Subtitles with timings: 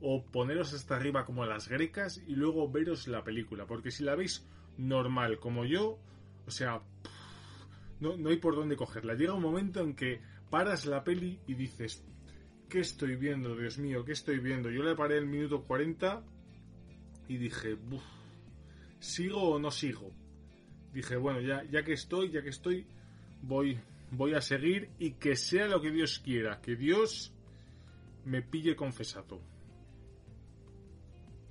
[0.00, 4.16] o poneros hasta arriba como las grecas y luego veros la película, porque si la
[4.16, 4.44] veis
[4.76, 5.98] normal como yo,
[6.46, 6.82] o sea,
[8.00, 9.14] no, no hay por dónde cogerla.
[9.14, 12.04] Llega un momento en que paras la peli y dices,
[12.68, 13.56] ¿qué estoy viendo?
[13.56, 14.70] Dios mío, ¿qué estoy viendo?
[14.70, 16.22] Yo le paré el minuto 40
[17.28, 17.76] y dije,
[18.98, 20.12] ¿sigo o no sigo?
[20.92, 22.86] Dije, bueno, ya, ya que estoy, ya que estoy,
[23.42, 23.78] voy,
[24.10, 27.34] voy a seguir y que sea lo que Dios quiera, que Dios
[28.24, 29.40] me pille confesado.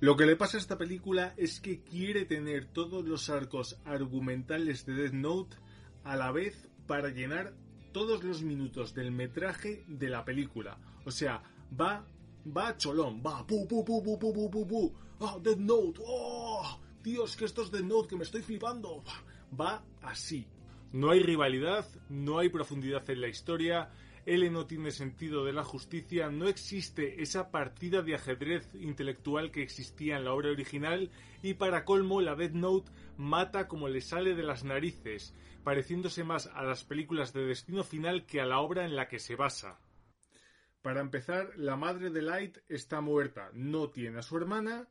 [0.04, 4.84] Lo que le pasa a esta película es que quiere tener todos los arcos argumentales
[4.84, 5.56] de Death Note
[6.02, 7.54] a la vez para llenar
[7.90, 10.76] todos los minutos del metraje de la película.
[11.06, 11.42] O sea,
[11.80, 12.06] va,
[12.54, 17.34] va cholón, va, pu, pu, pu, pu, pu, pu, pu, oh, Death Note, oh, Dios,
[17.34, 19.02] que esto es Death Note, que me estoy flipando.
[19.58, 20.46] Va así.
[20.92, 23.88] No hay rivalidad, no hay profundidad en la historia,
[24.26, 29.62] L no tiene sentido de la justicia, no existe esa partida de ajedrez intelectual que
[29.62, 31.10] existía en la obra original
[31.42, 36.46] y para colmo la Dead Note mata como le sale de las narices, pareciéndose más
[36.46, 39.78] a las películas de Destino Final que a la obra en la que se basa.
[40.80, 44.88] Para empezar, la madre de Light está muerta, no tiene a su hermana,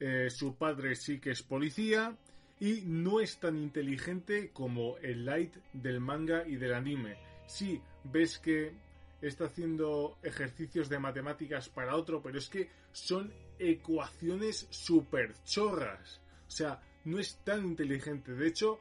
[0.00, 2.16] eh, su padre sí que es policía
[2.58, 7.31] y no es tan inteligente como el Light del manga y del anime.
[7.52, 8.72] Sí, ves que
[9.20, 16.22] está haciendo ejercicios de matemáticas para otro, pero es que son ecuaciones super chorras.
[16.48, 18.32] O sea, no es tan inteligente.
[18.32, 18.80] De hecho,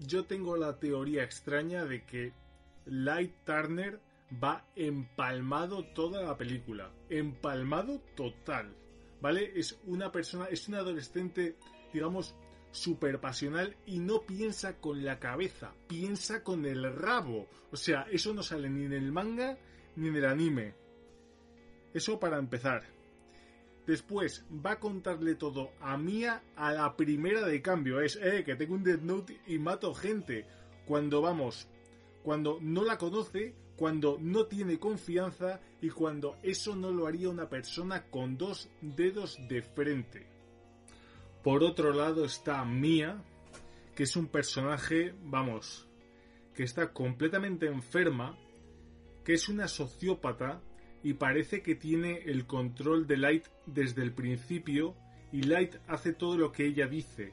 [0.00, 2.32] yo tengo la teoría extraña de que
[2.86, 4.00] Light Turner
[4.42, 6.90] va empalmado toda la película.
[7.08, 8.74] Empalmado total.
[9.20, 9.52] ¿Vale?
[9.54, 11.56] Es una persona, es un adolescente,
[11.92, 12.34] digamos,
[12.70, 17.48] super pasional y no piensa con la cabeza, piensa con el rabo.
[17.70, 19.58] O sea, eso no sale ni en el manga
[19.96, 20.74] ni en el anime.
[21.94, 22.84] Eso para empezar.
[23.86, 28.00] Después va a contarle todo a Mia a la primera de cambio.
[28.00, 30.44] Es, eh, que tengo un Death Note y mato gente.
[30.86, 31.68] Cuando vamos,
[32.22, 37.48] cuando no la conoce, cuando no tiene confianza y cuando eso no lo haría una
[37.48, 40.35] persona con dos dedos de frente.
[41.46, 43.22] Por otro lado está Mia,
[43.94, 45.86] que es un personaje, vamos,
[46.56, 48.36] que está completamente enferma,
[49.24, 50.60] que es una sociópata
[51.04, 54.96] y parece que tiene el control de Light desde el principio
[55.30, 57.32] y Light hace todo lo que ella dice.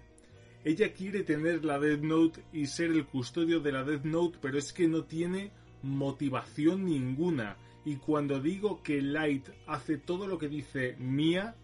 [0.63, 4.59] Ella quiere tener la Death Note y ser el custodio de la Death Note, pero
[4.59, 5.49] es que no tiene
[5.81, 7.57] motivación ninguna.
[7.83, 11.55] Y cuando digo que Light hace todo lo que dice Mia,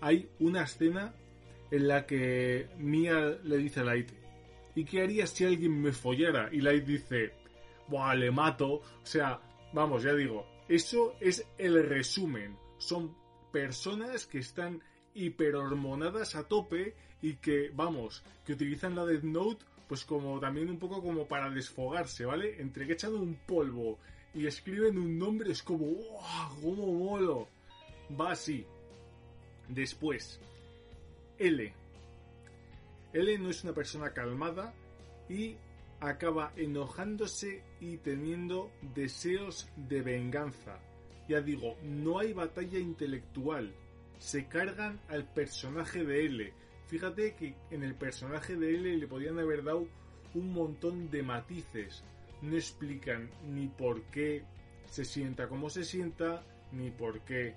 [0.00, 1.14] hay una escena
[1.70, 4.10] en la que Mia le dice a Light,
[4.74, 6.48] ¿y qué harías si alguien me follara?
[6.52, 7.32] Y Light dice,
[7.88, 8.74] Buah, le mato.
[8.74, 9.40] O sea,
[9.72, 12.56] vamos, ya digo, eso es el resumen.
[12.78, 13.14] Son
[13.52, 14.82] personas que están
[15.14, 20.78] hiperhormonadas a tope y que, vamos, que utilizan la Death Note pues como también un
[20.78, 22.60] poco como para desfogarse, ¿vale?
[22.62, 23.98] Entre que echan un polvo
[24.32, 26.60] y escriben un nombre es como, ¡wow!
[26.62, 27.48] ¡Cómo molo!
[28.18, 28.64] Va así.
[29.66, 30.40] Después,
[31.40, 31.72] L.
[33.14, 34.74] L no es una persona calmada
[35.26, 35.56] y
[35.98, 40.78] acaba enojándose y teniendo deseos de venganza.
[41.28, 43.74] Ya digo, no hay batalla intelectual.
[44.18, 46.52] Se cargan al personaje de L.
[46.88, 49.88] Fíjate que en el personaje de L le podían haber dado
[50.34, 52.04] un montón de matices.
[52.42, 54.44] No explican ni por qué
[54.84, 57.54] se sienta como se sienta, ni por qué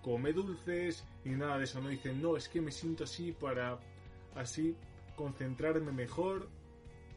[0.00, 1.80] come dulces, ni nada de eso.
[1.80, 3.78] No dicen, no, es que me siento así para
[4.34, 4.76] así
[5.16, 6.48] concentrarme mejor.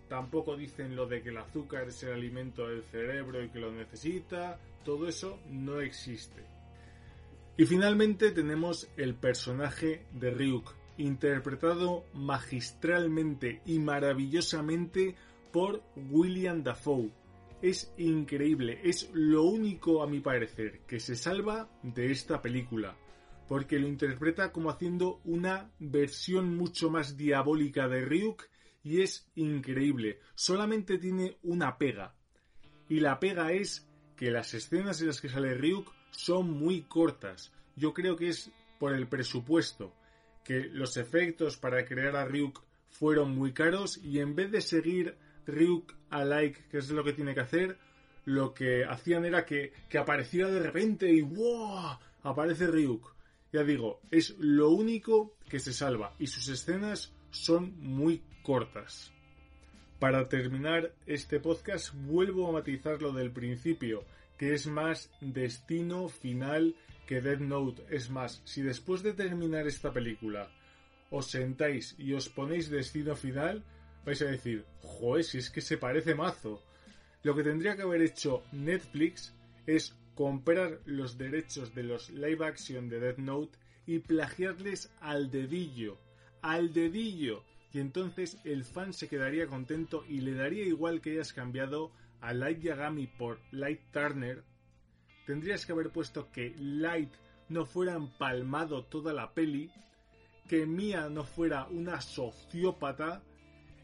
[0.07, 3.71] Tampoco dicen lo de que el azúcar es el alimento del cerebro y que lo
[3.71, 4.59] necesita.
[4.83, 6.43] Todo eso no existe.
[7.57, 15.15] Y finalmente tenemos el personaje de Ryuk, interpretado magistralmente y maravillosamente
[15.51, 17.11] por William Dafoe.
[17.61, 22.95] Es increíble, es lo único a mi parecer que se salva de esta película
[23.49, 28.43] porque lo interpreta como haciendo una versión mucho más diabólica de Ryuk
[28.83, 30.19] y es increíble.
[30.35, 32.15] Solamente tiene una pega.
[32.87, 37.51] Y la pega es que las escenas en las que sale Ryuk son muy cortas.
[37.75, 39.95] Yo creo que es por el presupuesto,
[40.43, 45.17] que los efectos para crear a Ryuk fueron muy caros y en vez de seguir
[45.47, 47.79] Ryuk alike, que es lo que tiene que hacer,
[48.25, 51.97] lo que hacían era que, que apareciera de repente y ¡wow!
[52.21, 53.17] aparece Ryuk.
[53.51, 59.11] Ya digo, es lo único que se salva y sus escenas son muy cortas.
[59.99, 64.05] Para terminar este podcast vuelvo a matizar lo del principio,
[64.37, 66.75] que es más destino final
[67.07, 67.83] que Dead Note.
[67.89, 70.49] Es más, si después de terminar esta película
[71.09, 73.63] os sentáis y os ponéis destino final,
[74.05, 76.61] vais a decir, joder, si es que se parece mazo.
[77.23, 79.33] Lo que tendría que haber hecho Netflix
[79.65, 85.97] es comprar los derechos de los live action de Death Note y plagiarles al dedillo,
[86.41, 87.45] al dedillo.
[87.71, 92.33] Y entonces el fan se quedaría contento y le daría igual que hayas cambiado a
[92.33, 94.43] Light Yagami por Light Turner.
[95.25, 97.13] Tendrías que haber puesto que Light
[97.47, 99.71] no fuera empalmado toda la peli,
[100.49, 103.23] que Mia no fuera una sociópata,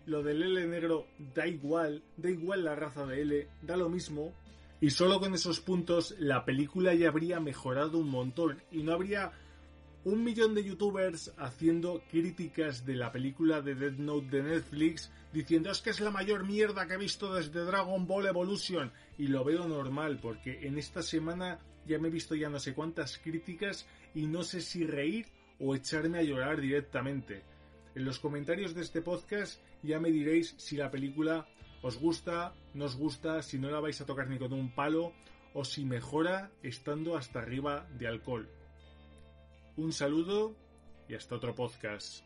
[0.05, 4.33] lo del L negro da igual, da igual la raza de L, da lo mismo,
[4.81, 9.31] y solo con esos puntos la película ya habría mejorado un montón y no habría
[10.03, 15.71] un millón de youtubers haciendo críticas de la película de Dead Note de Netflix diciendo
[15.71, 19.43] es que es la mayor mierda que he visto desde Dragon Ball Evolution y lo
[19.43, 23.87] veo normal porque en esta semana ya me he visto ya no sé cuántas críticas
[24.13, 25.27] y no sé si reír
[25.59, 27.43] o echarme a llorar directamente.
[27.95, 31.47] En los comentarios de este podcast ya me diréis si la película
[31.85, 35.13] os gusta, no os gusta, si no la vais a tocar ni con un palo
[35.53, 38.49] o si mejora estando hasta arriba de alcohol.
[39.77, 40.55] Un saludo
[41.07, 42.25] y hasta otro podcast.